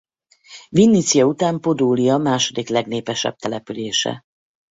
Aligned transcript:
Vinnicja 0.69 1.25
után 1.25 1.59
Podólia 1.59 2.17
második 2.17 2.69
legnépesebb 2.69 3.35
települése. 3.35 4.23